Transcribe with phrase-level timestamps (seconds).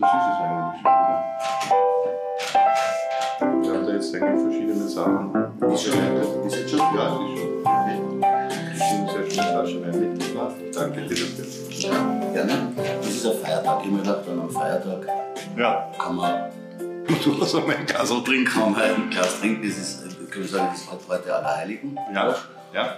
[0.00, 1.20] Das ist es eigentlich schon wieder.
[3.62, 5.34] Wir haben da jetzt eigentlich verschiedene Sachen.
[5.74, 6.78] Ist schon, ist jetzt schon?
[6.78, 7.52] Ja, es ist schon.
[8.72, 10.54] Ich bin sehr schön eine Flasche Wein mitgebracht.
[10.74, 12.32] Danke dir dafür.
[12.32, 12.54] Gerne.
[12.76, 13.80] Das ist ein Feiertag.
[13.80, 15.06] Ich habe mir gedacht, an einem Feiertag
[15.56, 16.50] Ja, kann man,
[17.06, 18.44] du hast einmal ein Glas trinken.
[18.46, 19.68] kann man ein Glas trinken.
[19.68, 21.98] Das ist, kann ich sagen, das ist halt heute Allerheiligen.
[22.14, 22.34] Ja,
[22.72, 22.96] ja.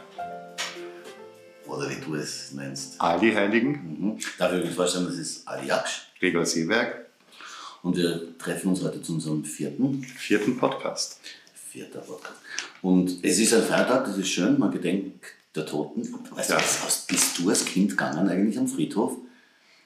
[1.73, 3.00] Oder wie du es nennst.
[3.00, 4.18] Ali Heiligen, Mhm.
[4.39, 6.02] Darf ich euch vorstellen, das ist Ali Jaksch.
[6.21, 7.07] Gregor Seeberg,
[7.82, 11.18] Und wir treffen uns heute zu unserem vierten, vierten Podcast.
[11.71, 12.35] vierter Podcast.
[12.82, 16.03] Und es ist ein Feiertag, das ist schön, man gedenkt der Toten.
[16.30, 16.58] Weißt Ja.
[16.58, 16.63] du,
[17.08, 19.16] bist du als Kind gegangen eigentlich am Friedhof?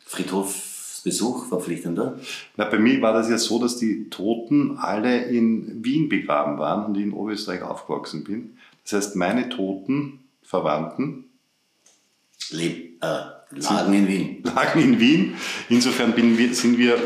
[0.05, 2.19] Friedhofsbesuch verpflichtender?
[2.57, 6.87] Na, bei mir war das ja so, dass die Toten alle in Wien begraben waren
[6.87, 8.57] und ich in Oberösterreich aufgewachsen bin.
[8.85, 11.25] Das heißt, meine toten Verwandten
[12.51, 13.07] Leb, äh,
[13.51, 14.43] lagen in Wien.
[14.43, 15.35] lagen in Wien.
[15.69, 16.99] Insofern wir, sind wir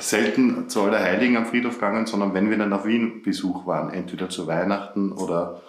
[0.00, 4.28] selten zu Allerheiligen am Friedhof gegangen, sondern wenn wir dann auf Wien Besuch waren, entweder
[4.28, 5.62] zu Weihnachten oder,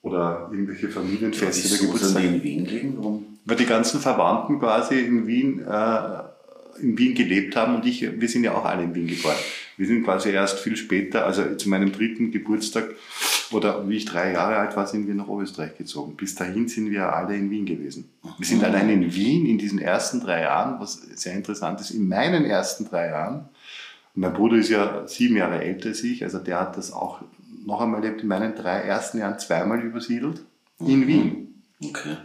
[0.00, 2.26] oder irgendwelche Familienfeste oder Wieso sind die Geburtstage.
[2.26, 2.96] in Wien liegen?
[2.98, 3.26] Warum?
[3.44, 8.28] Weil die ganzen Verwandten quasi in Wien, äh, in Wien gelebt haben und ich, wir
[8.28, 9.36] sind ja auch alle in Wien geboren.
[9.76, 12.90] Wir sind quasi erst viel später, also zu meinem dritten Geburtstag
[13.52, 16.16] oder wie ich drei Jahre alt war, sind wir nach Oberösterreich gezogen.
[16.16, 18.10] Bis dahin sind wir alle in Wien gewesen.
[18.38, 22.08] Wir sind allein in Wien in diesen ersten drei Jahren, was sehr interessant ist, in
[22.08, 23.48] meinen ersten drei Jahren.
[24.14, 27.22] Mein Bruder ist ja sieben Jahre älter als ich, also der hat das auch
[27.64, 30.42] noch einmal erlebt, in meinen drei ersten Jahren zweimal übersiedelt
[30.80, 31.62] in Wien.
[31.82, 32.16] Okay.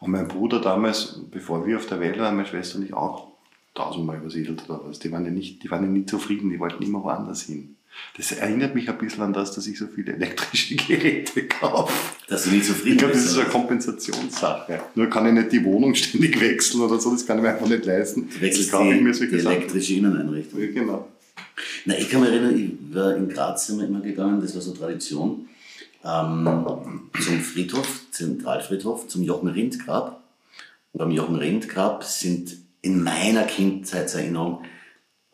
[0.00, 3.31] Und mein Bruder damals, bevor wir auf der Welt waren, meine Schwester und ich auch
[3.74, 4.98] tausendmal übersiedelt oder was.
[4.98, 7.76] Die waren ja nicht, die waren ja nie zufrieden, die wollten immer woanders hin.
[8.16, 11.92] Das erinnert mich ein bisschen an das, dass ich so viele elektrische Geräte kaufe.
[12.28, 13.50] Dass du nicht zufrieden Ich glaube, das ist eine oder?
[13.50, 14.80] Kompensationssache.
[14.94, 17.68] Nur kann ich nicht die Wohnung ständig wechseln oder so, das kann ich mir einfach
[17.68, 18.28] nicht leisten.
[18.30, 20.60] Du wechselst kaufe ich mir die, solche die elektrische Inneneinrichtung.
[20.60, 21.08] Ja, Genau.
[21.84, 24.72] Na, ich kann mich erinnern, ich war in Graz immer, immer gegangen, das war so
[24.72, 25.48] Tradition,
[26.02, 26.48] ähm,
[27.20, 30.22] zum Friedhof, Zentralfriedhof, zum Jochen Rindt Grab.
[30.92, 34.64] Und am Jochen Rindt Grab sind in meiner Kindheitserinnerung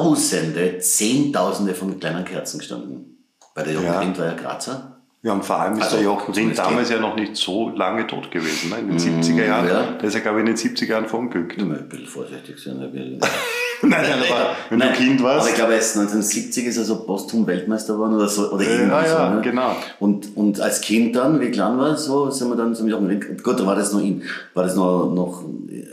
[0.01, 3.27] Tausende, Zehntausende von kleinen Kerzen gestanden.
[3.57, 3.99] Weil der Ja.
[3.99, 5.03] Rindt war ja Grazer.
[5.23, 8.07] Ja, und vor allem ist Also, der Jochen zumindest damals ja noch nicht so lange
[8.07, 8.71] tot gewesen.
[8.71, 8.79] Ne?
[8.79, 9.67] In den 70er Jahren.
[9.67, 9.93] ja.
[9.93, 11.55] Der ist ja, glaube ich, in den 70er Jahren verunglückt.
[11.59, 12.81] Ich muss ein bisschen vorsichtig sein.
[12.81, 13.19] ein bisschen-
[13.81, 15.41] Nein, nein, aber wenn Nein, du Kind warst.
[15.43, 18.51] Aber ich glaube, erst 1970 ist er so posthum Weltmeister geworden oder so.
[18.53, 19.41] Oder Ja, irgendwie ja, so, ne?
[19.43, 19.77] genau.
[20.01, 23.43] Und, und als Kind dann, wie klein war, so sind wir dann zum Jochen Rindt.
[23.45, 24.23] Gut, da war das noch in,
[24.55, 25.45] war das noch, noch,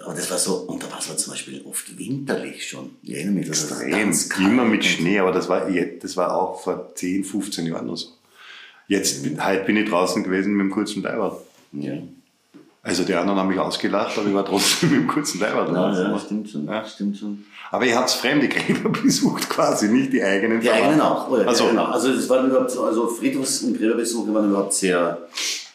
[0.03, 2.91] aber das war so, und da war es halt zum Beispiel oft winterlich schon.
[3.03, 5.67] Ich erinnere mich, das Extrem, ganz kalt immer mit Schnee, aber das war,
[6.01, 8.07] das war auch vor 10, 15 Jahren oder so.
[8.87, 11.39] Jetzt, bin- heute bin ich draußen gewesen mit dem kurzen Leibwart.
[11.73, 11.93] Ja,
[12.83, 15.73] Also die anderen haben mich ausgelacht, aber ich war trotzdem mit dem kurzen Leibwart ja,
[15.73, 16.03] draußen.
[16.11, 16.85] ja stimmt schon, Ja.
[16.85, 17.43] stimmt schon.
[17.71, 20.61] Aber ihr habt fremde Gräber besucht quasi, nicht die eigenen.
[20.61, 21.47] Die eigenen auch, oder?
[21.47, 21.85] Also, genau.
[21.85, 25.17] Also es waren überhaupt, so- also Friedhofs- und Gräberbesuche waren überhaupt sehr,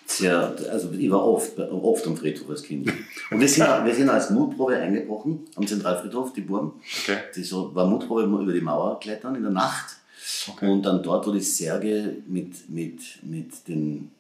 [0.06, 2.92] sehr, also ich war oft, oft am Friedhof als Kind.
[3.30, 6.72] Und wir sind, wir sind als Mutprobe eingebrochen am Zentralfriedhof, die Burm.
[7.04, 7.18] Okay.
[7.36, 9.96] Die so, war Mutprobe über die Mauer klettern in der Nacht.
[10.52, 10.68] Okay.
[10.70, 14.10] Und dann dort, wo die Särge mit, mit, mit, den,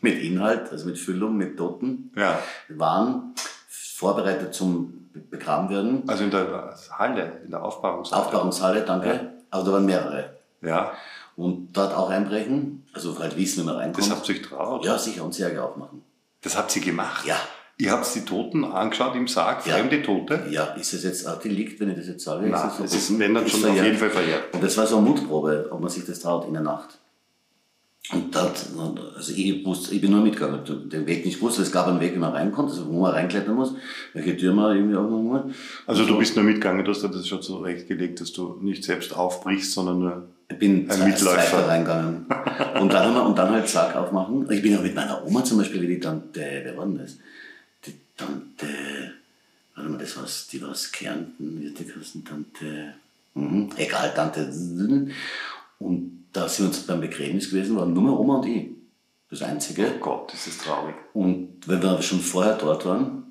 [0.00, 2.38] mit Inhalt, also mit Füllung, mit Toten Ja,
[2.68, 3.34] waren,
[3.68, 6.02] vorbereitet zum Be- begraben werden.
[6.08, 8.22] also in der Halle, in der Aufbauungshalle.
[8.24, 9.08] Aufbauungshalle, danke.
[9.08, 9.20] Ja.
[9.50, 10.30] Also da waren mehrere.
[10.62, 10.92] Ja,
[11.36, 14.06] Und dort auch einbrechen, also halt wissen, wenn man reinkommt.
[14.06, 14.84] das habt ihr euch traut.
[14.84, 16.02] ja, sicher, und Särge aufmachen.
[16.42, 17.24] Das habt ihr gemacht.
[17.26, 17.36] Ja,
[17.76, 19.74] Ihr habt die Toten angeschaut im Sarg, Ja.
[19.76, 20.46] fremde Tote.
[20.50, 22.46] ja, ist es jetzt auch delikt, wenn ich das jetzt sage?
[22.48, 23.86] Nein, es so es ist, wenn dann Ist schon auf verjährt.
[23.86, 24.54] jeden Fall verjährt.
[24.54, 26.98] Und das war so eine Mutprobe, ob man sich das traut in der Nacht.
[28.12, 28.66] Und dort,
[29.16, 31.88] also ich, wusste, ich bin nur mitgegangen, ich hab den Weg nicht gewusst, es gab
[31.88, 33.72] einen Weg, wie man reinkommt, also wo man reinklettern muss,
[34.12, 35.54] welche Tür man irgendwie aufmachen muss.
[35.86, 39.16] Also du bist nur mitgegangen, du hast dir das schon zurechtgelegt, dass du nicht selbst
[39.16, 40.28] aufbrichst, sondern nur...
[40.50, 41.66] Ich bin Ein Mitläufer.
[41.66, 42.26] Reingegangen.
[42.80, 44.46] Und dann, und dann halt Sack aufmachen.
[44.50, 47.16] Ich bin auch mit meiner Oma zum Beispiel, wie die Tante, wer war denn das?
[48.16, 49.14] Tante,
[49.74, 52.94] warte mal, das war's, die war aus Kärnten, wie hat die geheißen, Tante,
[53.34, 54.52] mhm, egal, Tante.
[55.78, 58.68] Und da sind wir uns beim Begräbnis gewesen, waren nur mehr Oma und ich.
[59.30, 59.94] Das Einzige.
[59.96, 60.94] Oh Gott, das ist traurig.
[61.12, 63.24] Und wenn wir schon vorher dort waren,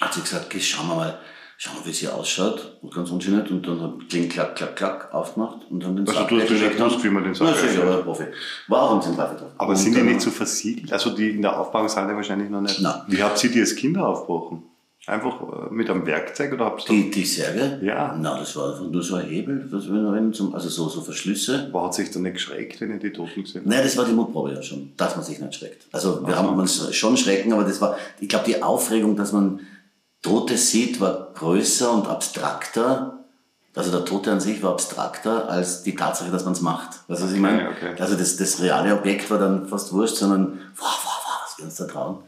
[0.00, 1.18] hat sie gesagt, geh, schauen wir mal,
[1.58, 2.78] schauen wir, wie sie ausschaut.
[2.82, 3.40] Und ganz unschön.
[3.46, 6.50] Und dann hat Kling, klack, klack, klack aufgemacht und dann den Also Sack du hast
[6.50, 7.04] weggelegt gewusst, haben.
[7.04, 7.46] wie man den Sack
[7.86, 8.24] war ein Profi.
[8.68, 9.50] War auch im Zentralvertrag.
[9.58, 10.92] Aber Und sind die nicht so versiegelt?
[10.92, 12.80] Also die in der Aufbauungshalle wahrscheinlich noch nicht.
[12.80, 13.02] Nein.
[13.08, 14.62] Wie habt ihr die als Kinder aufgebrochen?
[15.08, 17.78] Einfach äh, mit einem Werkzeug oder habt ihr Die, die Särge?
[17.80, 18.16] Ja.
[18.20, 21.00] Na, das war einfach nur so ein Hebel, was wir wenn zum, also so, so
[21.00, 21.68] Verschlüsse.
[21.72, 23.66] Aber hat sich dann nicht geschreckt, wenn ihr die Toten gesehen habt?
[23.68, 25.86] Nein, das war die Mutprobe ja schon, dass man sich nicht schreckt.
[25.92, 29.60] Also wir haben uns schon schrecken, aber das war, ich glaube, die Aufregung, dass man
[30.26, 33.20] Tote sieht, war größer und abstrakter,
[33.76, 37.08] Also der Tote an sich war abstrakter als die Tatsache, dass man es macht.
[37.08, 37.62] Weißt du, was ich meine?
[37.62, 37.94] Ja, okay.
[38.00, 41.64] Also das, das reale Objekt war dann fast wurscht, sondern wow, wow, wow, was wir
[41.66, 42.18] uns da trauen.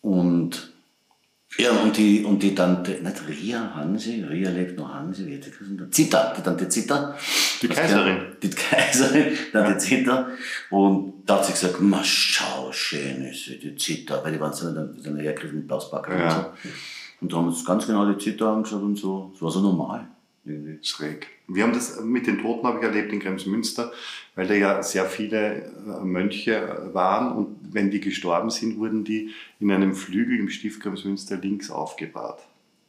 [0.00, 0.72] Und
[1.58, 5.46] ja, und die, und die Tante, nicht Ria, Hansi, Ria lebt noch Hansi, wie hat
[5.46, 5.94] die gesagt?
[5.94, 7.14] Zita, die Tante Zita.
[7.60, 8.18] Die Kaiserin.
[8.42, 10.28] Die Kaiserin, Tante Zita.
[10.70, 14.52] Und da hat sie gesagt, ma schau, schön ist sie, die Zita, weil die waren
[14.52, 16.30] so eine, so eine hergegriffene Blausbacke und Ja.
[16.62, 16.68] so.
[17.20, 19.32] Und da haben wir uns ganz genau die Zita angeschaut und so.
[19.34, 20.06] Es war so normal.
[20.48, 20.78] Irgendwie.
[20.82, 21.28] Schräg.
[21.46, 23.92] Wir haben das mit den Toten habe ich erlebt in Kremsmünster,
[24.34, 29.34] weil da ja sehr viele äh, Mönche waren und wenn die gestorben sind, wurden die
[29.60, 32.40] in einem Flügel im Stift Kremsmünster links aufgebahrt.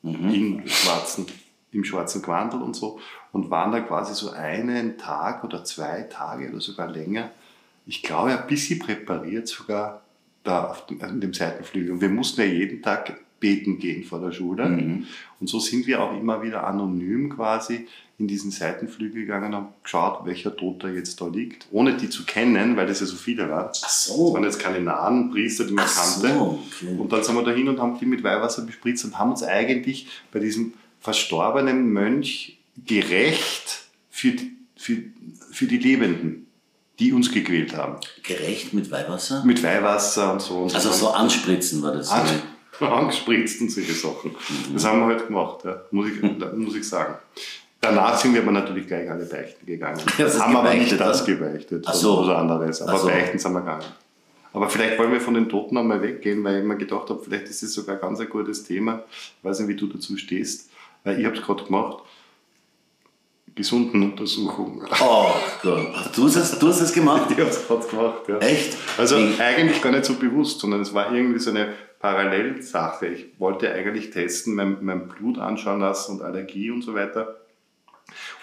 [0.02, 1.26] In schwarzen,
[1.74, 3.02] im schwarzen Quandel und so
[3.34, 7.32] und waren da quasi so einen Tag oder zwei Tage oder sogar länger,
[7.86, 10.02] ich glaube ein bisschen präpariert sogar
[10.44, 11.92] da auf dem, an dem Seitenflügel.
[11.92, 14.64] Und wir mussten ja jeden Tag beten gehen vor der Schule.
[15.40, 17.88] Und so sind wir auch immer wieder anonym quasi
[18.18, 22.26] in diesen Seitenflügel gegangen und haben geschaut, welcher Toter jetzt da liegt, ohne die zu
[22.26, 23.68] kennen, weil das ja so viele waren.
[23.70, 24.34] Ach Das so.
[24.34, 26.28] waren jetzt keine nahen Priester, die man Ach kannte.
[26.38, 26.98] so, okay.
[26.98, 30.08] Und dann sind wir dahin und haben die mit Weihwasser bespritzt und haben uns eigentlich
[30.34, 34.98] bei diesem verstorbenen Mönch gerecht für, die- für,
[35.52, 36.48] für die Lebenden,
[37.00, 37.96] die uns gequält haben.
[38.24, 39.44] Gerecht mit Weihwasser?
[39.46, 40.58] Mit Weihwasser und so.
[40.64, 42.10] Und Also so anspritzen war das.
[42.10, 42.28] An,
[42.88, 44.36] angespritzt und solche Sachen.
[44.74, 45.82] Das haben wir halt gemacht, ja.
[45.92, 47.16] muss, ich, da muss ich sagen.
[47.82, 50.02] Danach sind wir aber natürlich gleich alle beichten gegangen.
[50.18, 52.20] Das haben aber nicht das gebeichtet, Ach so.
[52.20, 52.82] oder anderes.
[52.82, 53.08] Aber so.
[53.08, 53.86] beichten sind wir gegangen.
[54.52, 57.46] Aber vielleicht wollen wir von den Toten einmal weggehen, weil ich mir gedacht habe, vielleicht
[57.46, 59.04] ist das sogar ganz ein gutes Thema.
[59.12, 60.70] Ich weiß nicht, wie du dazu stehst.
[61.04, 62.04] Weil ich habe es gerade gemacht.
[63.56, 64.84] Gesundenuntersuchung.
[65.02, 66.10] Oh Gott.
[66.16, 67.30] Du hast es, du hast es gemacht?
[67.32, 68.38] Ich habe es gerade gemacht, ja.
[68.40, 68.78] Echt?
[68.98, 73.08] Also Wie- eigentlich gar nicht so bewusst, sondern es war irgendwie so eine Parallelsache.
[73.08, 77.36] Ich wollte eigentlich testen, mein, mein Blut anschauen lassen und Allergie und so weiter.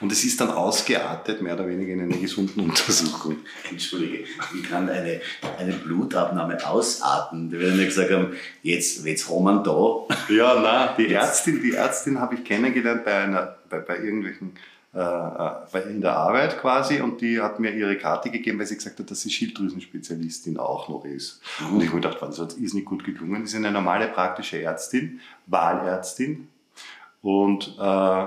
[0.00, 3.38] Und es ist dann ausgeartet, mehr oder weniger in einer gesunden Untersuchung.
[3.70, 5.20] Entschuldige, wie kann eine,
[5.58, 7.50] eine Blutabnahme ausarten?
[7.50, 10.32] Die werden ja gesagt haben, jetzt, jetzt haben wir da.
[10.32, 14.52] Ja, na, die Ärztin, die Ärztin habe ich kennengelernt bei einer, bei, bei irgendwelchen,
[14.96, 19.10] in der Arbeit quasi und die hat mir ihre Karte gegeben, weil sie gesagt hat,
[19.10, 21.40] dass sie Schilddrüsenspezialistin auch noch ist.
[21.70, 23.42] Und ich habe mir gedacht, das ist nicht gut gelungen.
[23.42, 26.48] Das ist eine normale praktische Ärztin, Wahlärztin
[27.22, 28.26] und äh,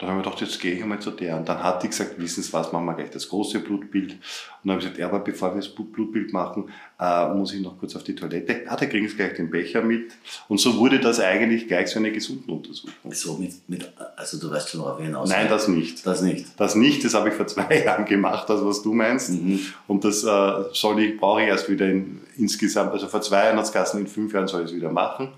[0.00, 1.36] da habe ich mir gedacht, jetzt gehe ich einmal zu der.
[1.36, 4.12] Und dann hat die gesagt, wissen Sie was, machen wir gleich das große Blutbild.
[4.12, 4.20] Und
[4.64, 6.70] dann habe ich gesagt, ja, aber bevor wir das Blut- Blutbild machen,
[7.00, 8.62] äh, muss ich noch kurz auf die Toilette.
[8.66, 10.12] Ah, da kriegen Sie gleich den Becher mit.
[10.48, 13.12] Und so wurde das eigentlich gleich so eine Gesundenuntersuchung.
[13.12, 16.04] So mit, mit, also du weißt schon, worauf ich hinaus Nein, das nicht.
[16.04, 16.46] Das nicht.
[16.58, 19.30] Das nicht, das habe ich vor zwei Jahren gemacht, das was du meinst.
[19.30, 19.60] Mhm.
[19.86, 23.56] Und das äh, soll ich, brauche ich erst wieder in, insgesamt, also vor zwei Jahren
[23.56, 25.28] hat es in fünf Jahren soll ich es wieder machen.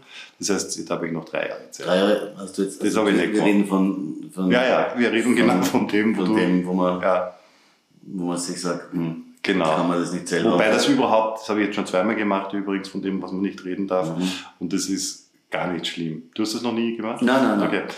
[0.40, 1.86] Das heißt, jetzt habe ich noch drei Jahre Zeit.
[1.86, 2.82] Drei Jahre hast du jetzt.
[2.82, 4.50] Das habe ich nicht wir reden von, von.
[4.50, 7.36] Ja, ja, wir reden genau von dem, wo von du, dem, wo man, ja,
[8.02, 9.74] wo man sich sagt, hm, Genau.
[9.76, 10.52] kann man das nicht selber.
[10.52, 13.40] Wobei das überhaupt, das habe ich jetzt schon zweimal gemacht, übrigens von dem, was man
[13.42, 14.16] nicht reden darf.
[14.16, 14.28] Mhm.
[14.60, 16.30] Und das ist gar nicht schlimm.
[16.34, 17.22] Du hast das noch nie gemacht?
[17.22, 17.68] Nein, nein, nein.
[17.68, 17.82] Okay.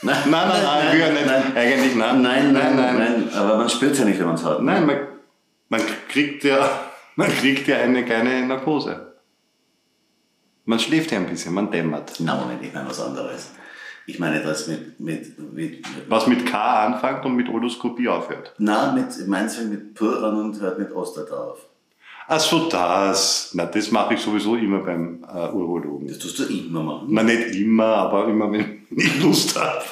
[0.00, 1.26] Nein, Nein, nein, nein, wir nicht.
[1.26, 1.56] nein.
[1.56, 2.22] Eigentlich nein.
[2.22, 3.34] Nein, nein, nein, nein, nein.
[3.34, 4.62] Aber man spürt ja nicht, wenn man es hat.
[4.62, 4.96] Nein, man,
[5.68, 6.70] man kriegt ja,
[7.16, 9.14] man kriegt ja eine kleine Narkose.
[10.66, 12.12] Man schläft ja ein bisschen, man dämmert.
[12.20, 13.50] Na, Moment, ich meine was anderes.
[14.08, 18.54] Ich meine das mit, mit, mit, Was mit K anfängt und mit Oloskopie aufhört.
[18.56, 21.58] Na, mit, meinst du mit Pur an und hört mit Ostert auf?
[22.26, 23.50] Ach so, das.
[23.52, 26.08] Na, das mache ich sowieso immer beim äh, Urologen.
[26.08, 27.08] Das tust du immer machen.
[27.10, 29.84] Na, nicht immer, aber immer, wenn ich Lust habe.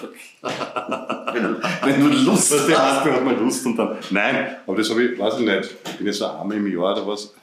[1.35, 3.05] Wenn du, wenn du Lust der hast.
[3.05, 3.99] hat, hat man Lust und dann.
[4.09, 5.77] Nein, aber das habe ich, weiß ich nicht.
[5.85, 7.35] Ich bin jetzt so einmal im Jahr oder was.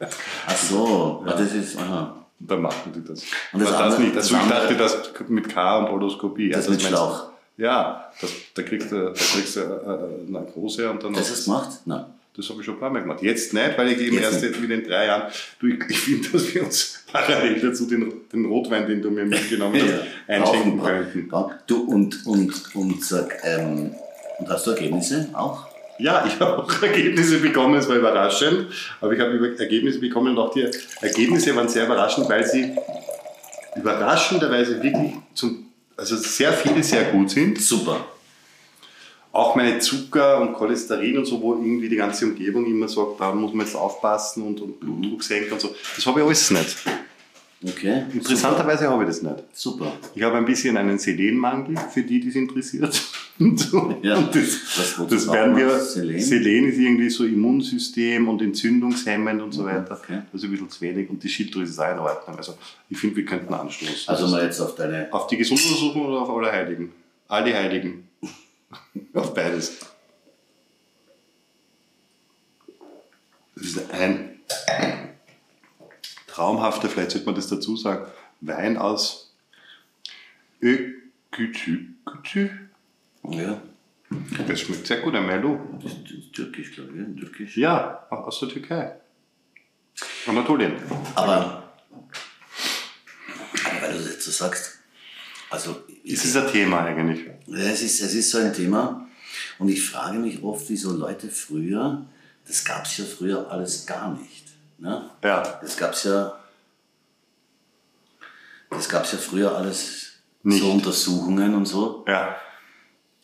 [0.00, 2.23] Ach so, ah, das ist, aha.
[2.44, 3.22] Und dann machen die das.
[3.54, 4.14] Und das andere- nicht.
[4.16, 4.98] das Also ich dachte, das
[5.28, 6.50] mit K und Oloskopie.
[6.50, 7.28] Das Also mit meinst du- Schlauch.
[7.56, 11.14] Ja, das, da kriegst du, da kriegst du äh, äh, Narkose und dann.
[11.14, 11.70] Das hast du gemacht?
[11.86, 12.04] Nein.
[12.36, 13.22] Das habe ich schon ein paar Mal gemacht.
[13.22, 14.50] Jetzt nicht, weil ich eben Jetzt erst nicht.
[14.50, 15.32] jetzt wieder in drei Jahren.
[15.60, 19.24] Du, ich, ich finde, dass wir uns parallel dazu den, den Rotwein, den du mir
[19.24, 21.30] mitgenommen hast, einschenken Auch ein könnten.
[21.68, 23.94] Du, und, und, und sag, ähm,
[24.40, 25.68] und hast du Ergebnisse auch?
[25.98, 28.66] Ja, ich habe auch Ergebnisse bekommen, es war überraschend,
[29.00, 30.66] aber ich habe Ergebnisse bekommen und auch die
[31.00, 32.74] Ergebnisse waren sehr überraschend, weil sie
[33.76, 37.60] überraschenderweise wirklich zum, also sehr viele sehr gut sind.
[37.60, 38.04] Super.
[39.32, 43.32] Auch meine Zucker und Cholesterin und so, wo irgendwie die ganze Umgebung immer sagt, da
[43.32, 45.74] muss man jetzt aufpassen und, und Blutdruck senken und so.
[45.96, 46.76] Das habe ich alles nicht.
[47.66, 48.04] Okay.
[48.12, 49.36] Interessanterweise habe ich das nicht.
[49.52, 49.92] Super.
[50.14, 53.00] Ich habe ein bisschen einen Selenmangel, für die, die es interessiert.
[53.38, 53.98] Und so.
[54.02, 54.16] Ja.
[54.16, 55.80] Und das, das braucht werden wir.
[55.80, 56.20] Selen?
[56.20, 56.68] Selen?
[56.68, 59.98] ist irgendwie so Immunsystem und entzündungshemmend und so weiter.
[60.00, 60.22] okay.
[60.32, 62.36] Das ist ein bisschen zu wenig und die Schilddrüse ist auch in Ordnung.
[62.36, 62.56] Also
[62.88, 64.08] ich finde, wir könnten anstoßen.
[64.08, 66.92] Also mal jetzt auf deine, auf die Gesundenuntersuchung oder auf Allerheiligen?
[67.28, 68.08] All die Heiligen.
[69.14, 69.78] Auf beides.
[73.54, 74.40] Das ist ein
[76.26, 78.06] traumhafter, vielleicht sollte man das dazu sagen,
[78.40, 79.32] Wein aus
[80.60, 81.94] Ökütü.
[83.30, 83.60] Ja,
[84.46, 85.58] Das schmeckt sehr gut, ein Merlot.
[85.82, 86.98] das ist türkisch, glaube ich.
[86.98, 87.56] ja, Türkisch.
[87.56, 88.96] Ja, auch aus der Türkei.
[90.26, 90.74] Anatolien.
[91.14, 91.62] Aber, aber
[93.82, 94.78] weil du das jetzt so sagst,
[95.50, 97.26] also Ist es ein Thema eigentlich?
[97.52, 99.06] Es ist, es ist so ein Thema
[99.58, 102.04] und ich frage mich oft, wieso Leute früher,
[102.46, 104.44] das gab es ja früher alles gar nicht.
[104.78, 105.08] Ne?
[105.22, 105.42] Ja.
[105.62, 106.38] Das gab es ja,
[108.70, 110.60] das gab's ja früher alles Nicht.
[110.60, 112.04] so Untersuchungen und so.
[112.08, 112.36] Ja.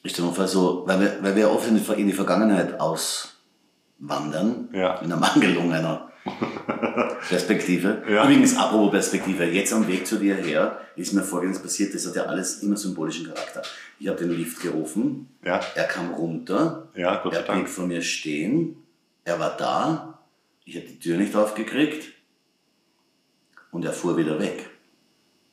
[0.02, 4.68] Ich mir vor, so, weil wir, weil wir oft in die, in die Vergangenheit auswandern,
[4.72, 4.96] Ja.
[5.00, 6.10] in der Mangelung einer
[7.28, 8.02] Perspektive.
[8.08, 8.24] Ja.
[8.24, 12.16] Übrigens, apropos Perspektive, jetzt am Weg zu dir her ist mir Folgendes passiert, das hat
[12.16, 13.62] ja alles immer symbolischen Charakter.
[13.98, 15.60] Ich habe den Lift gerufen, Ja.
[15.74, 18.76] er kam runter, Ja, Gott er blieb vor mir stehen,
[19.24, 20.18] er war da,
[20.64, 22.08] ich habe die Tür nicht aufgekriegt
[23.70, 24.68] und er fuhr wieder weg.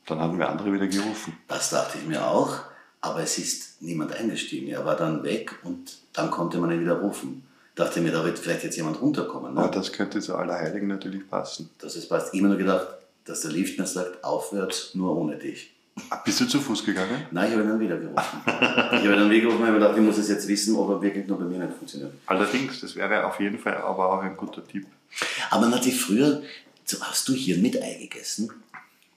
[0.06, 1.36] Dann hatten wir andere wieder gerufen.
[1.48, 2.60] Das dachte ich mir auch,
[3.00, 4.68] aber es ist niemand eingestiegen.
[4.68, 7.44] Er war dann weg und dann konnte man ihn wieder rufen.
[7.74, 9.54] Dachte mir, da wird vielleicht jetzt jemand runterkommen.
[9.54, 9.60] Ne?
[9.60, 11.70] Ja, das könnte zu Allerheiligen natürlich passen.
[11.78, 12.34] Das ist passt.
[12.34, 12.88] Immer nur gedacht,
[13.24, 15.72] dass der Lift mir sagt, aufwärts, nur ohne dich.
[16.10, 17.26] Ah, Bist du zu Fuß gegangen?
[17.30, 18.40] Nein, ich habe ihn dann wieder gerufen.
[18.46, 20.90] ich habe ihn dann wieder gerufen und habe gedacht, ich muss es jetzt wissen, ob
[20.90, 22.12] er wirklich nur bei mir nicht funktioniert.
[22.26, 24.86] Allerdings, das wäre auf jeden Fall aber auch ein guter Tipp.
[25.50, 26.42] Aber natürlich früher,
[27.00, 28.50] hast du hier mit Ei gegessen?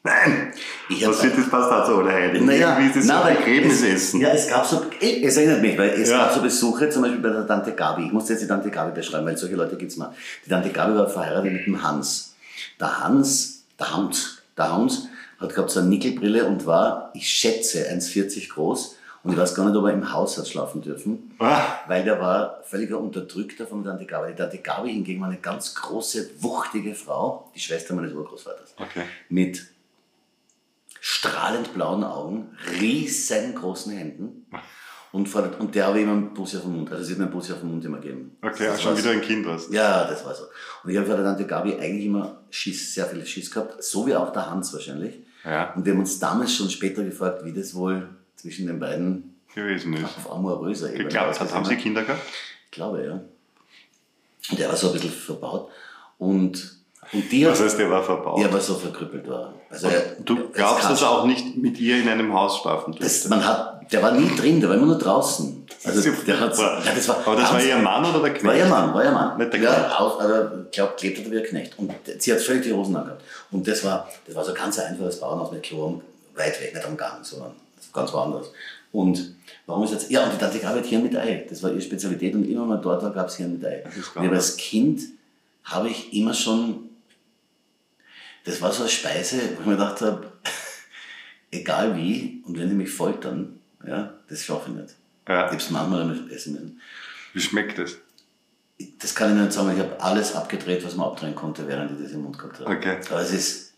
[0.03, 0.51] Nein!
[0.89, 2.48] Ich Was sind das Pastat zu Allerheiligen?
[2.48, 4.22] Naja, Irgendwie ist das so na, ein weil Begräbnisessen.
[4.22, 6.17] Es, ja, es gab so, eh, es erinnert mich, weil es Ja.
[6.25, 8.05] gab so Besuche, zum Beispiel bei der Tante Gabi.
[8.08, 10.13] Ich muss jetzt die Tante Gabi beschreiben, weil solche Leute gibt's mal.
[10.46, 12.34] Die Tante Gabi war verheiratet mit dem Hans.
[12.79, 15.08] Der Hans, der Hans, der Hans
[15.39, 18.96] hat gehabt so eine Nickelbrille und war, ich schätze, 1,40 groß.
[19.24, 22.20] Und ich weiß gar nicht, ob er im Haus hat schlafen dürfen, Ah, weil der
[22.20, 24.31] war völliger Unterdrückter von der Tante Gabi.
[24.31, 29.03] Die Tante Gabi hingegen war eine ganz große, wuchtige Frau, die Schwester meines Urgroßvaters okay.
[29.29, 29.63] mit
[31.01, 34.46] strahlend blauen Augen, riesengroßen Händen
[35.12, 36.91] und, vor der, und der habe ich immer einen Bussi auf den Mund.
[36.91, 38.38] Also sie hat mir einen Bussi auf den Mund immer gegeben.
[38.41, 39.10] Okay, auch schon wieder so.
[39.10, 39.74] ein Kind hast.
[39.74, 40.43] Ja, das war so.
[40.84, 44.05] Und ich habe vor der Tante Gabi eigentlich immer Schiss, sehr viel Schiss gehabt, so
[44.05, 45.20] wie auch der Hans wahrscheinlich.
[45.43, 49.36] Ja, Und wir haben uns damals schon später gefragt, wie das wohl zwischen den beiden
[49.55, 50.03] gewesen ist.
[50.03, 51.51] auf amoröser Ebene Geklappt hat.
[51.51, 52.22] Haben Sie Kinder gehabt?
[52.65, 53.22] Ich glaube, ja.
[54.51, 55.70] Und der war so ein bisschen verbaut.
[56.20, 56.77] Und,
[57.13, 58.39] und die hat, Das heißt, der war verbaut.
[58.39, 59.53] ja, aber so verkrüppelt war.
[59.70, 63.24] Also er- du glaubst, dass er auch nicht mit ihr in einem Haus schlafen Das,
[63.24, 63.30] durfte?
[63.30, 65.65] man hat, der war nie drin, der war immer nur draußen.
[65.84, 68.46] Also ja der hat, ja, das war, Aber das war ihr Mann oder der Knecht?
[68.46, 69.38] war ihr Mann, war ihr Mann.
[69.38, 70.00] Nicht der ja, Knecht.
[70.00, 70.34] auch, also,
[70.65, 71.80] ich glaube, gelebt hat er wie ein Knecht.
[71.80, 73.24] Und sie hat völlig die Hosen angehabt.
[73.51, 76.01] Und das war, das war so ein ganz einfaches Bauernhaus mit Klo,
[76.36, 77.51] weit weg, nicht am Gang, sondern
[77.94, 78.51] ganz woanders.
[78.94, 81.46] Und warum ist jetzt, ja, und die Tante Gabi hat Hirn mit Ei.
[81.50, 83.84] Das war ihre Spezialität und immer wenn man dort war, gab es Hirn mit Ei.
[84.15, 85.01] Und als Kind,
[85.63, 86.89] habe ich immer schon,
[88.43, 90.31] das war so eine Speise, wo ich mir gedacht habe,
[91.51, 94.95] egal wie, und wenn die mich foltern, ja, das schaffe ich nicht.
[95.27, 95.45] Ja.
[95.45, 96.81] Ich habe es manchmal essen müssen.
[97.33, 97.98] Wie schmeckt das?
[99.00, 102.03] Das kann ich nicht sagen, ich habe alles abgedreht, was man abdrehen konnte, während ich
[102.03, 102.75] das im Mund gehabt habe.
[102.75, 102.98] Okay.
[103.10, 103.74] Aber es ist,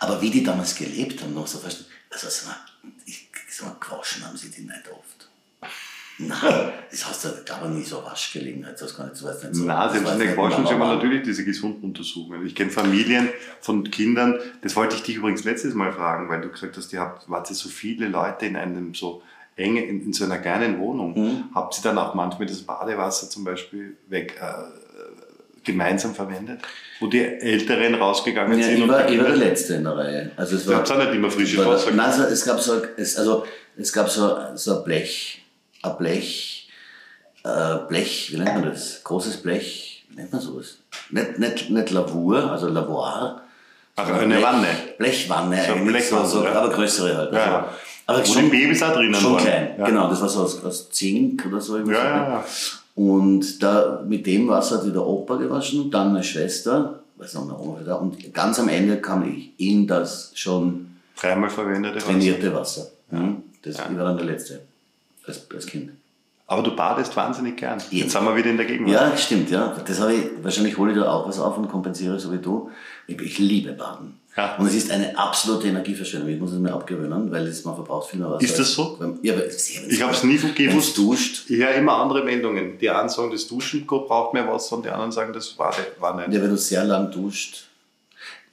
[0.00, 2.26] aber wie die damals gelebt haben, noch so fast, also
[3.04, 5.15] ich sag mal, gewaschen haben sie die nicht oft.
[6.18, 9.64] Nein, das heißt, da gab es nie so Waschgelegenheit, das kann ich weiß nicht so.
[9.64, 10.36] Nein, selbst in der nicht,
[10.70, 10.94] wir war.
[10.94, 12.46] natürlich diese gesunden Untersuchungen.
[12.46, 13.28] Ich kenne Familien
[13.60, 17.00] von Kindern, das wollte ich dich übrigens letztes Mal fragen, weil du gesagt hast, ihr
[17.00, 19.22] habt, wart ihr so viele Leute in einem so
[19.56, 21.18] enge, in, in so einer kleinen Wohnung.
[21.18, 21.44] Mhm.
[21.54, 24.52] Habt ihr dann auch manchmal das Badewasser zum Beispiel weg, äh,
[25.64, 26.60] gemeinsam verwendet?
[27.00, 28.78] Wo die Älteren rausgegangen Ja, sind?
[28.84, 30.30] ich war, die ich war der Letzte in der Reihe.
[30.36, 33.16] Also es Du war, habt auch nicht immer frisches Wasser Nein, es gab so, es,
[33.16, 33.44] also,
[33.76, 35.42] es gab so, so ein Blech,
[35.86, 36.68] ein Blech,
[37.44, 39.02] äh, Blech, wie nennt man das?
[39.04, 40.78] Großes Blech, wie nennt man sowas?
[41.10, 43.42] Nicht, nicht, nicht Lavur, also Lavoir.
[43.96, 44.66] Ach, eine Blech, Wanne.
[44.98, 46.52] Blechwanne So eine eigentlich, Blechwanne, so, ja.
[46.52, 47.32] aber größere halt.
[47.32, 47.68] Ja, Also,
[48.08, 49.42] aber Wo schon, die Babys auch drinnen schon waren.
[49.44, 49.86] klein, Ja.
[49.86, 51.78] genau, das war so aus, aus Zink oder so.
[51.78, 52.44] Ja, ja.
[52.94, 57.58] Und da, mit dem Wasser hat wieder Opa gewaschen, dann meine Schwester, weiß noch, meine
[57.58, 60.86] Oma da, und ganz am Ende kam ich in das schon
[61.20, 62.06] Dreimal verwendete Wasser.
[62.06, 62.86] trainierte Wasser.
[63.10, 63.32] Ja.
[63.62, 64.60] Das, Ich war dann der Letzte,
[65.26, 65.90] als, als Kind.
[66.48, 67.80] Aber du badest wahnsinnig gern.
[67.90, 67.98] Ja.
[68.04, 68.92] Jetzt sind wir wieder in der Gegenwart.
[68.94, 69.76] Ja, stimmt, ja.
[69.84, 72.70] Das habe ich, wahrscheinlich hole ich da auch was auf und kompensiere so wie du.
[73.08, 74.20] Ich, ich liebe Baden.
[74.36, 74.54] Ja.
[74.56, 76.28] Und es ist eine absolute Energieverschwendung.
[76.30, 78.44] Ich muss es mir abgewöhnen, weil es, man verbraucht viel mehr Wasser.
[78.44, 78.96] Ist das so?
[79.00, 79.34] Wenn- Ja,
[79.88, 80.96] Ich habe es nie gewusst.
[80.98, 82.78] du duscht, Ich höre immer andere Meldungen.
[82.78, 86.14] Die einen sagen, das Duschen braucht mehr Wasser und die anderen sagen, das war, war
[86.16, 86.32] nicht.
[86.32, 87.64] ja, wenn du sehr lang duscht,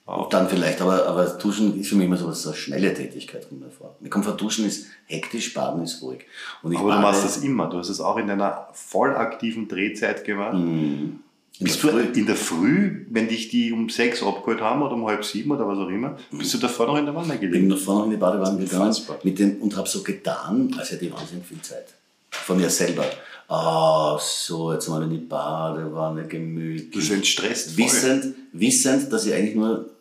[0.06, 0.28] Auch.
[0.28, 3.72] Dann vielleicht, aber, aber Duschen ist für mich immer so, eine schnelle Tätigkeit kommt mir
[3.72, 3.96] vor.
[4.02, 6.26] Mir kommt vor, Duschen ist hektisch, Baden ist ruhig.
[6.62, 7.70] Und ich Aber du machst das immer.
[7.70, 10.56] Du hast es auch in deiner voll aktiven Drehzeit gemacht.
[10.56, 11.20] Mhm.
[11.60, 12.20] In Bist der du Früh.
[12.20, 15.68] in der Früh, wenn dich die um sechs abgeholt haben oder um halb sieben oder
[15.68, 17.68] was auch immer, bist du davor noch in der Wanne bin gelegen?
[17.68, 21.14] nach vorne in die Badewanne gegangen mit dem, und habe so getan, als hätte ich
[21.14, 21.94] wahnsinnig viel Zeit.
[22.32, 23.06] Von mir selber.
[23.48, 27.08] Ah, so, jetzt mal in die Badewanne, gemütlich.
[27.08, 27.86] Das entstresst voll.
[27.86, 29.93] wissend, wissend, dass ich eigentlich nur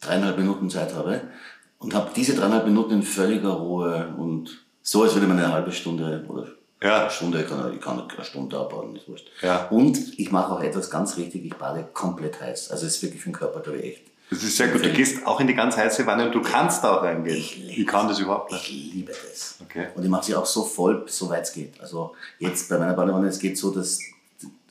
[0.00, 1.20] dreieinhalb Minuten Zeit habe
[1.78, 5.72] und habe diese dreieinhalb Minuten in völliger Ruhe und so, als würde man eine halbe
[5.72, 6.46] Stunde oder
[6.82, 7.02] Ja.
[7.02, 9.26] eine Stunde, ich kann, ich kann eine Stunde abbauen, ist wurscht.
[9.42, 9.66] Ja.
[9.68, 12.70] Und ich mache auch etwas ganz richtig, ich bade komplett heiß.
[12.70, 14.02] Also es ist wirklich für den Körper, glaube ich, echt.
[14.28, 14.84] Das ist sehr gut.
[14.84, 17.36] Du gehst auch in die ganz heiße Wanne und du kannst da auch reingehen.
[17.36, 18.94] Ich liebe Ich kann das überhaupt Ich nicht.
[18.94, 19.56] liebe das.
[19.62, 19.86] Okay.
[19.94, 21.80] Und ich mache sie auch so voll, soweit es geht.
[21.80, 24.00] Also jetzt bei meiner Badewanne, es geht so, dass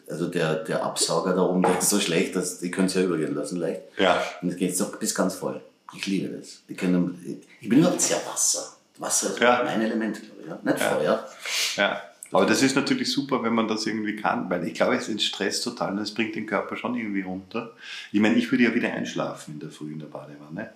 [0.10, 3.02] also der, der Absauger da oben, der ist so schlecht, dass die können es ja
[3.04, 3.82] übergehen lassen leicht.
[3.98, 4.22] Ja.
[4.42, 5.62] Und es geht so bis ganz voll.
[5.96, 6.62] Ich liebe das.
[6.68, 8.76] Die können, ich bin überhaupt sehr Wasser.
[8.98, 9.62] Wasser ist Ja.
[9.66, 10.48] mein Element, glaube ich.
[10.48, 10.60] Ja?
[10.64, 11.28] Nicht Feuer.
[11.76, 12.02] Ja.
[12.32, 15.64] Aber das ist natürlich super, wenn man das irgendwie kann, weil ich glaube, es entstresst
[15.64, 17.72] total und es bringt den Körper schon irgendwie runter.
[18.12, 20.72] Ich meine, ich würde ja wieder einschlafen in der Früh in der Badewanne.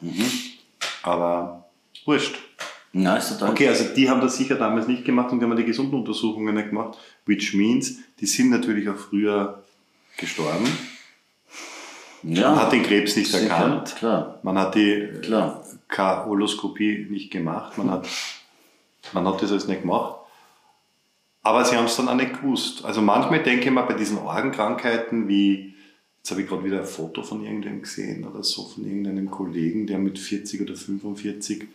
[1.03, 1.65] Aber
[2.05, 2.35] wurscht.
[2.93, 3.51] Ja, ist total.
[3.51, 6.55] Okay, also die haben das sicher damals nicht gemacht und die haben die gesunden Untersuchungen
[6.55, 9.63] nicht gemacht, which means, die sind natürlich auch früher
[10.17, 10.65] gestorben.
[12.23, 13.95] ja, Man hat den Krebs nicht erkannt.
[13.97, 15.63] Klar, Man hat die klar.
[15.87, 17.77] Karoloskopie nicht gemacht.
[17.77, 18.07] Man hat,
[19.13, 20.15] man hat das alles nicht gemacht.
[21.41, 22.83] Aber sie haben es dann auch nicht gewusst.
[22.85, 25.73] Also manchmal denke ich mal bei diesen Orgenkrankheiten wie,
[26.17, 29.87] jetzt habe ich gerade wieder ein Foto von irgendjemandem gesehen oder so, von irgendeinem Kollegen,
[29.87, 31.67] der mit 40 oder 45,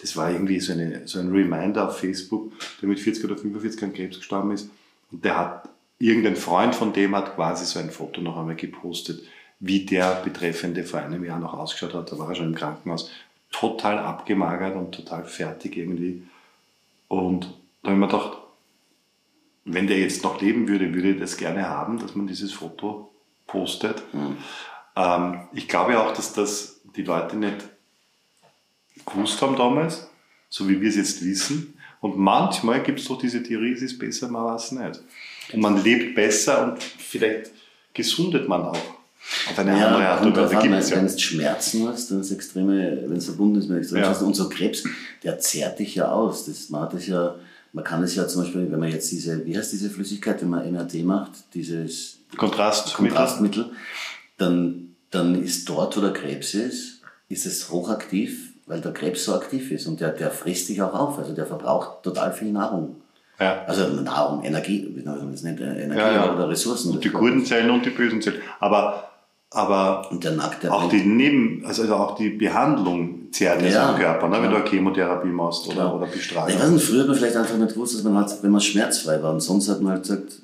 [0.00, 3.82] das war irgendwie so, eine, so ein Reminder auf Facebook, der mit 40 oder 45
[3.82, 4.70] an Krebs gestorben ist.
[5.10, 9.22] Und der hat, irgendein Freund von dem hat quasi so ein Foto noch einmal gepostet,
[9.58, 12.12] wie der Betreffende vor einem Jahr noch ausgeschaut hat.
[12.12, 13.10] Da war er schon im Krankenhaus.
[13.52, 16.22] Total abgemagert und total fertig irgendwie.
[17.08, 17.52] Und
[17.82, 18.38] da habe ich mir gedacht,
[19.64, 23.10] wenn der jetzt noch leben würde, würde ich das gerne haben, dass man dieses Foto
[23.46, 24.02] postet.
[24.96, 27.68] Ähm, ich glaube auch, dass das die Leute nicht
[29.06, 30.08] gewusst haben damals,
[30.48, 31.74] so wie wir es jetzt wissen.
[32.00, 35.00] Und manchmal gibt es doch diese Theorie, es ist besser, man weiß nicht.
[35.52, 37.50] Und man lebt besser und vielleicht
[37.92, 38.78] gesundet man auch
[39.50, 40.56] auf eine andere Art und Weise.
[40.56, 40.96] Gibt es ja.
[40.96, 44.08] Wenn du Schmerzen hast, wenn es extreme, wenn es verbunden ist mit extremen Ja.
[44.08, 44.84] Schmerzen, und so Krebs,
[45.22, 46.46] der zehrt dich ja aus.
[46.46, 47.36] Das, man hat das ja,
[47.72, 50.48] man kann es ja zum Beispiel, wenn man jetzt diese, wie heißt diese Flüssigkeit, wenn
[50.48, 52.94] man NAD macht, dieses Kontrast.
[52.94, 53.70] Kontrastmittel,
[54.38, 59.34] dann, dann ist dort, wo der Krebs ist, ist es hochaktiv, weil der Krebs so
[59.34, 61.18] aktiv ist und der, der frisst dich auch auf.
[61.18, 62.96] Also der verbraucht total viel Nahrung.
[63.40, 63.64] Ja.
[63.66, 66.34] Also Nahrung, Energie, wie nennt man das nicht, Energie Ja, ja.
[66.34, 66.92] oder Ressourcen.
[66.92, 68.40] Und die guten Zellen und die bösen Zellen.
[68.60, 69.10] Aber,
[69.50, 70.08] aber
[70.68, 74.42] auch die Neben, also also auch die Behandlung zehrt Ja, am Körper, ne?
[74.42, 76.58] wenn du eine Chemotherapie machst oder, oder Ich Bestrahlung.
[76.60, 79.22] weiß nicht, früher hat man vielleicht einfach nicht gewusst, dass man halt, wenn man schmerzfrei
[79.22, 80.42] war, und sonst hat man halt gesagt,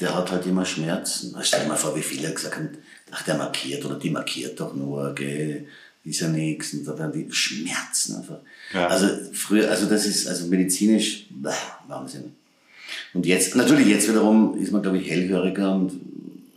[0.00, 1.36] der hat halt immer Schmerzen.
[1.42, 2.70] Stell dir mal vor, wie viele gesagt haben,
[3.10, 5.66] ach, der markiert oder die markiert doch nur, gell,
[6.04, 6.74] ist ja nichts.
[6.74, 8.38] Und da werden die Schmerzen einfach.
[8.72, 8.88] Ja.
[8.88, 11.50] Also früher, also das ist also medizinisch bäh,
[11.88, 12.32] Wahnsinn.
[13.12, 15.92] Und jetzt, natürlich jetzt wiederum ist man, glaube ich, hellhöriger und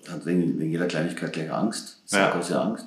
[0.10, 2.32] hat wegen, wegen jeder Kleinigkeit gleich Angst, Ja.
[2.32, 2.86] Sarkose Angst.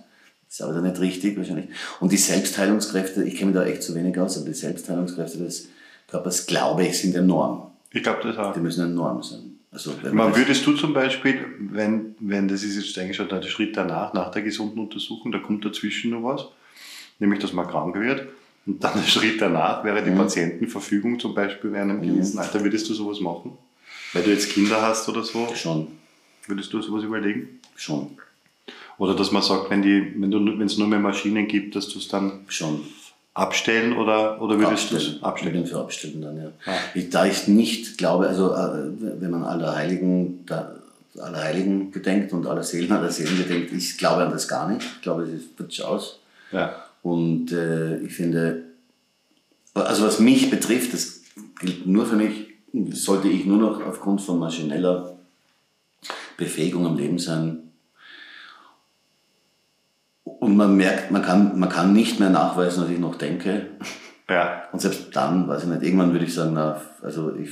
[0.48, 1.66] Ist aber dann nicht richtig wahrscheinlich.
[2.00, 5.68] Und die Selbstheilungskräfte, ich kenne mich da echt zu wenig aus, aber die Selbstheilungskräfte des
[6.08, 7.70] Körpers, glaube ich, sind enorm.
[7.92, 8.52] Ich glaube das auch.
[8.52, 9.49] Die müssen enorm sein.
[9.72, 13.76] Also, Man würdest du zum Beispiel, wenn, wenn das ist jetzt eigentlich schon der Schritt
[13.76, 16.46] danach, nach der gesunden Untersuchung, da kommt dazwischen noch was,
[17.20, 18.26] nämlich dass man krank wird.
[18.66, 20.04] Und dann der Schritt danach wäre Mhm.
[20.06, 22.62] die Patientenverfügung zum Beispiel während einem gewissen Alter.
[22.64, 23.56] Würdest du sowas machen?
[24.12, 25.86] Weil du jetzt Kinder hast oder so, schon,
[26.48, 27.60] würdest du sowas überlegen?
[27.76, 28.18] schon,
[28.98, 31.88] Oder dass man sagt, wenn die, wenn du, wenn es nur mehr Maschinen gibt, dass
[31.88, 32.82] du es dann schon.
[33.34, 35.54] Abstellen oder, oder würdest du es Abstellen.
[35.54, 36.52] Ich bin für Abstellen dann, ja.
[36.66, 36.74] Ah.
[36.94, 38.90] Ich, da ich nicht glaube, also äh,
[39.20, 40.74] wenn man aller Heiligen, da,
[41.18, 44.84] aller Heiligen gedenkt und aller Seelen aller Seelen gedenkt, ich glaube an das gar nicht.
[44.96, 46.18] Ich glaube, es ist futsch aus.
[46.52, 46.74] Ja.
[47.02, 48.64] Und äh, ich finde,
[49.74, 51.22] also was mich betrifft, das
[51.60, 52.48] gilt nur für mich,
[52.92, 55.16] sollte ich nur noch aufgrund von maschineller
[56.36, 57.69] Befähigung am Leben sein.
[60.38, 63.66] Und man merkt, man kann, man kann nicht mehr nachweisen, was ich noch denke.
[64.28, 64.64] Ja.
[64.72, 67.50] Und selbst dann, weiß ich nicht, irgendwann würde ich sagen, na, also ich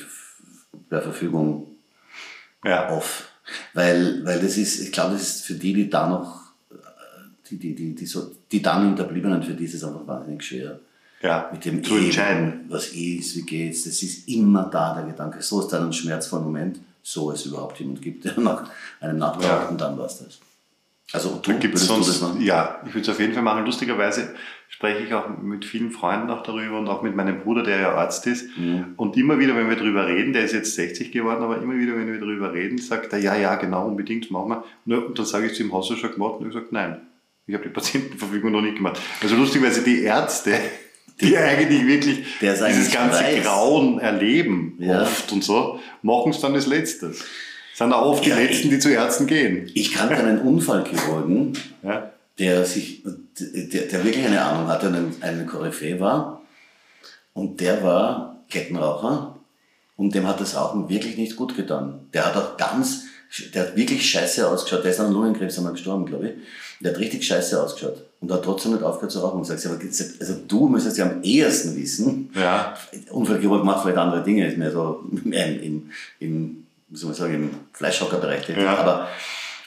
[0.89, 1.67] per Verfügung
[2.65, 2.91] Ja.
[2.91, 3.29] off.
[3.75, 6.43] Weil, weil das ist, ich glaube, das ist für die, die da noch,
[7.51, 10.79] die, die, die, die, so, die dann Hinterbliebenen, für die ist es einfach wahnsinnig schwer.
[11.23, 11.49] Ja.
[11.53, 12.49] Mit dem zu entscheiden.
[12.49, 15.43] Eben, was ist, wie geht's, das ist immer da, der Gedanke.
[15.43, 19.45] So ist dann ein schmerzvoller Moment, so es überhaupt jemand gibt, der nach einem nachtragt
[19.65, 19.69] Ja.
[19.69, 20.39] und dann war's das.
[21.13, 23.65] Also du, Da gibt's sonst, ja, ich würde es auf jeden Fall machen.
[23.65, 24.35] Lustigerweise
[24.69, 27.95] spreche ich auch mit vielen Freunden auch darüber und auch mit meinem Bruder, der ja
[27.95, 28.57] Arzt ist.
[28.59, 28.93] Mhm.
[28.97, 31.97] Und immer wieder, wenn wir darüber reden, der ist jetzt 60 geworden, aber immer wieder,
[31.97, 35.07] wenn wir darüber reden, sagt er, ja, ja, genau, unbedingt, machen wir.
[35.07, 36.41] Und dann sage ich zu ihm, hast du schon gemacht?
[36.41, 36.99] Und er sagt, nein,
[37.47, 39.01] ich habe die Patientenverfügung noch nicht gemacht.
[39.23, 40.53] Also lustigerweise die Ärzte,
[41.23, 43.43] die eigentlich wirklich eigentlich dieses ganze weiß.
[43.43, 45.03] Grauen erleben Ja.
[45.03, 47.25] oft und so, machen es dann als letztes.
[47.79, 49.71] Sind auch oft Ja, die Letzten, die zu Ärzten gehen.
[49.75, 51.53] Ich kannte einen Unfallchirurgen,
[51.85, 52.11] Ja.
[52.39, 53.05] der sich,
[53.39, 56.43] der, der wirklich eine Ahnung hatte und ein, ein Koryphäe war.
[57.35, 59.37] Und der war Kettenraucher
[59.97, 62.01] und dem hat das Rauchen wirklich nicht gut getan.
[62.13, 63.05] Der hat auch ganz,
[63.55, 64.83] der hat wirklich scheiße ausgeschaut.
[64.83, 66.35] Der ist an Lungenkrebs einmal gestorben, glaube ich.
[66.81, 69.39] Der hat richtig scheiße ausgeschaut und hat trotzdem nicht aufgehört zu rauchen.
[69.39, 72.75] Und sagst, also du müsstest ja am ehesten wissen, Ja.
[73.11, 77.17] Unfallchirurg macht vielleicht andere Dinge, ist mehr so mehr im, im, im wie soll man
[77.17, 78.63] sagen, im Fleischhockerbereich tätig.
[78.63, 78.77] Ja.
[78.77, 79.09] Aber,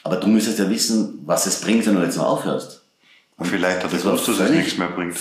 [0.04, 2.82] aber du müsstest ja wissen, was es bringt, wenn du jetzt noch aufhörst.
[3.38, 5.18] Und vielleicht hat Das gewusst, dass es nichts mehr bringt.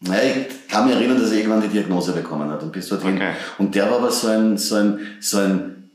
[0.00, 3.16] Naja, ich kann mich erinnern, dass er irgendwann die Diagnose bekommen hat und bis dorthin.
[3.16, 3.32] Okay.
[3.58, 5.90] Und der war aber so ein, so ein, so ein,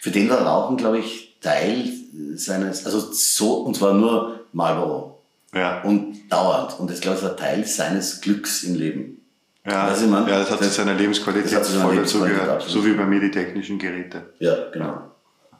[0.00, 1.92] für den war Rauchen, glaube ich, Teil
[2.34, 5.22] seines, also so, und zwar nur Marlboro.
[5.54, 5.80] Ja.
[5.82, 6.78] Und dauernd.
[6.78, 9.19] Und das, glaube ich, war Teil seines Glücks im Leben.
[9.66, 10.26] Ja, Weiß ich, Mann.
[10.26, 12.62] ja, das hat zu seiner Lebensqualität das voll dazugehört.
[12.62, 14.32] So wie bei mir die technischen Geräte.
[14.38, 15.02] Ja, genau.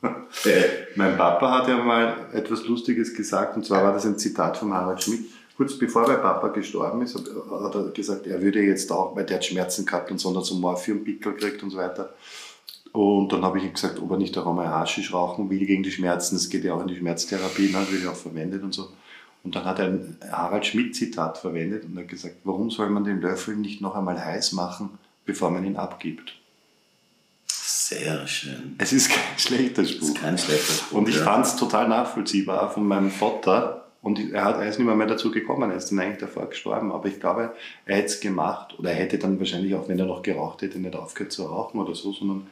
[0.46, 0.62] Äh,
[0.96, 4.72] Mein Papa hat ja mal etwas Lustiges gesagt, und zwar war das ein Zitat von
[4.72, 5.26] Harald Schmidt.
[5.56, 9.36] Kurz bevor mein Papa gestorben ist, hat er gesagt, er würde jetzt auch, weil der
[9.36, 12.14] hat Schmerzen gehabt und so, und hat so Morphiumpickel gekriegt und so weiter.
[12.92, 15.82] Und dann habe ich ihm gesagt, ob er nicht auch einmal Haschisch rauchen will gegen
[15.82, 16.36] die Schmerzen.
[16.36, 18.88] Das geht ja auch in die Schmerztherapie, ne, wird ja auch verwendet und so.
[19.42, 23.20] Und dann hat er ein Harald Schmidt-Zitat verwendet und hat gesagt, warum soll man den
[23.20, 26.34] Löffel nicht noch einmal heiß machen, bevor man ihn abgibt?
[27.46, 28.76] Sehr schön.
[28.78, 30.08] Es ist kein schlechter Spruch.
[30.08, 30.98] ist kein schlechter Spruch.
[30.98, 31.24] Und ich ja.
[31.24, 33.88] fand es total nachvollziehbar von meinem Vater.
[34.02, 36.48] Und er, hat, er ist nicht mehr, mehr dazu gekommen, er ist dann eigentlich davor
[36.48, 36.92] gestorben.
[36.92, 37.54] Aber ich glaube,
[37.86, 40.78] er hätte es gemacht oder er hätte dann wahrscheinlich auch, wenn er noch geraucht hätte,
[40.78, 42.46] nicht aufgehört zu rauchen oder so, sondern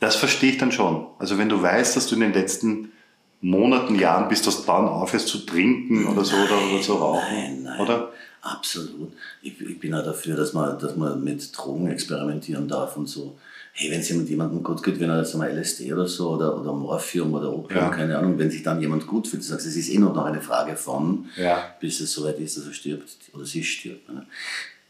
[0.00, 1.06] das verstehe ich dann schon.
[1.18, 2.92] Also wenn du weißt, dass du in den letzten
[3.40, 7.62] Monaten, Jahren, bis das dann aufhörst zu trinken oder so oder, oder zu rauchen, Nein,
[7.62, 7.80] nein.
[7.80, 8.12] oder?
[8.42, 9.12] Absolut.
[9.42, 13.36] Ich, ich bin auch dafür, dass man, dass man mit Drogen experimentieren darf und so.
[13.72, 16.60] Hey, wenn es jemand, jemandem gut geht, wenn er jetzt mal LSD oder so oder,
[16.60, 17.88] oder Morphium oder Opium, Ja.
[17.90, 20.24] keine Ahnung, wenn sich dann jemand gut fühlt, du sagst, es ist eh nur noch
[20.24, 21.62] eine Frage von, Ja.
[21.80, 24.08] bis es soweit ist, dass er stirbt oder sie stirbt.
[24.08, 24.26] Ne?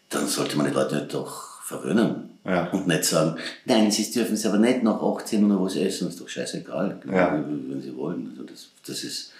[0.08, 2.30] Dann sollte man die Leute doch verwöhnen.
[2.44, 2.68] Ja.
[2.70, 6.18] Und nicht sagen, nein, sie dürfen es aber nicht nach 18 oder was essen, ist
[6.20, 7.34] doch scheißegal, Ja.
[7.44, 8.28] wenn sie wollen.
[8.30, 9.32] Also das, das ist,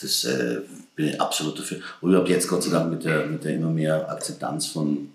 [0.00, 0.60] das äh,
[0.94, 1.78] bin ich absolut dafür.
[2.00, 5.10] Und überhaupt jetzt Gott sei Dank mit der, mit der immer mehr Akzeptanz von,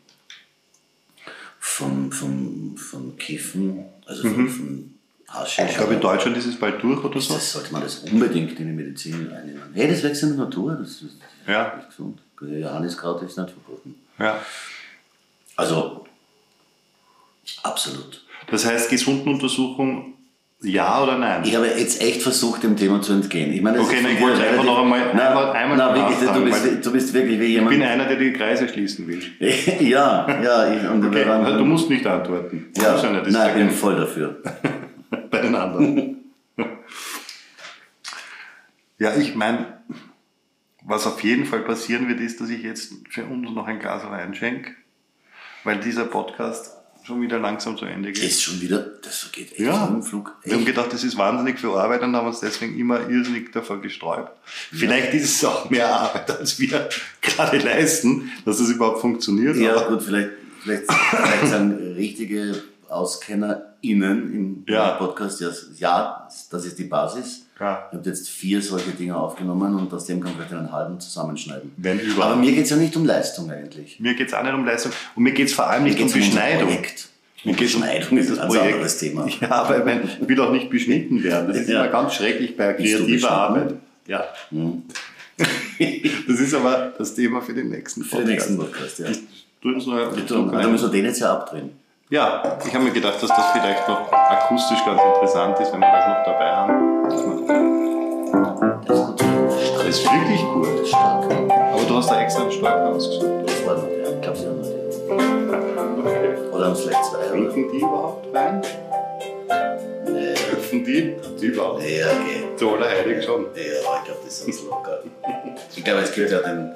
[1.59, 4.93] von, von, von Kiffen, also von, von
[5.29, 5.65] Haschisch.
[5.69, 7.33] Ich glaube, in Deutschland ist es bald durch oder so.
[7.35, 9.61] das sollte man das unbedingt in die Medizin einnehmen.
[9.73, 11.15] Hey, das wächst in der Natur, das ist
[11.47, 11.75] Ja.
[11.77, 12.19] nicht gesund.
[12.41, 13.95] Johanniskraut ist nicht verboten.
[14.19, 14.41] Ja.
[15.55, 16.05] Also,
[17.63, 18.25] absolut.
[18.47, 20.13] Das heißt, Gesundenuntersuchung,
[20.63, 21.41] ja oder nein?
[21.43, 23.51] Ich habe jetzt echt versucht, dem Thema zu entgehen.
[23.53, 25.95] Ich meine, das Okay, ist na, ich wollte einfach noch einmal- Nein, einmal- einmal nein,
[25.95, 27.71] wirklich, du, bist, du bist wirklich wie Ich jemand.
[27.71, 29.21] bin einer, der die Kreise schließen will.
[29.79, 30.73] ja, ja.
[30.73, 32.67] Ich, und Okay, waren- also du musst nicht antworten.
[32.77, 34.41] Ja, musst nicht, nein, ja ich bin voll dafür.
[35.31, 36.17] bei den anderen.
[38.99, 39.79] ja, ich meine,
[40.83, 44.03] was auf jeden Fall passieren wird, ist, dass ich jetzt für uns noch ein Glas
[44.09, 44.71] Wein schenke,
[45.63, 48.23] weil dieser Podcast schon wieder langsam zu Ende geht.
[48.23, 49.87] Ist schon wieder, das geht echt Ja.
[49.87, 50.35] im Flug.
[50.43, 50.67] Wir haben Echt.
[50.67, 54.31] gedacht, das ist wahnsinnig viel Arbeit und haben uns deswegen immer irrsinnig davor gesträubt.
[54.45, 56.89] Vielleicht ist es auch mehr Arbeit, als wir
[57.21, 59.55] gerade leisten, dass es überhaupt funktioniert.
[59.57, 60.29] Ja, aber- gut, vielleicht,
[60.63, 64.91] vielleicht, vielleicht sind richtige AuskennerInnen im Ja.
[64.91, 65.41] Podcast,
[65.77, 67.45] ja, das ist die Basis.
[67.61, 67.87] Ja.
[67.91, 70.99] Ich habe jetzt vier solche Dinge aufgenommen und aus dem kann ich vielleicht einen halben
[70.99, 71.71] zusammenschneiden.
[71.77, 72.37] Wenn Aber überhaupt.
[72.39, 73.99] mir geht es ja nicht um Leistung eigentlich.
[73.99, 76.05] Mir geht es auch nicht um Leistung und mir geht es vor allem nicht Mir
[76.05, 76.67] um Beschneidung.
[76.69, 77.09] Projekt.
[77.43, 78.73] Mir geht's um Beschneidung ist ein Projekt.
[78.73, 79.27] anderes Thema.
[79.41, 81.47] Ja, aber ich, mein, ich will auch nicht beschnitten werden.
[81.49, 81.83] Das ist Ja.
[81.83, 83.29] immer ganz schrecklich bei kreativer?
[83.31, 83.75] Arbeit.
[84.07, 84.25] Ja.
[84.49, 84.83] Hm.
[86.27, 89.05] Das ist aber das Thema für den nächsten Für den nächsten Podcast, ja.
[89.63, 91.71] Dann müssen wir den jetzt ja abdrehen.
[92.09, 95.91] ja, ich habe mir gedacht, dass das vielleicht noch akustisch ganz interessant ist, wenn wir
[95.91, 96.80] das noch dabei haben.
[99.91, 100.87] Ist wirklich gut.
[100.87, 101.31] Stark.
[101.31, 103.45] Aber du hast da extra einen Stark rausgesucht.
[103.45, 104.15] Das war noch der.
[104.15, 106.51] Ich glaube, sie haben noch den.
[106.51, 107.17] Oder haben es vielleicht zwei.
[107.17, 107.29] Oder?
[107.29, 108.61] Trinken die überhaupt Wein?
[110.05, 110.33] Nee.
[110.33, 111.15] Dürfen die?
[111.39, 111.83] Die überhaupt.
[111.83, 112.43] Ja, okay.
[112.57, 113.43] Du Allerheilig schon.
[113.43, 115.03] Ja, aber ich glaube, das ist uns locker.
[115.75, 116.71] Ich glaube, es gibt ja den.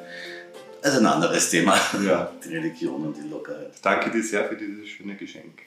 [0.81, 1.75] Ist ein anderes Thema.
[2.05, 2.31] Ja.
[2.43, 3.71] Die Religion und die Lockerheit.
[3.81, 5.63] Danke dir sehr für dieses schöne Geschenk.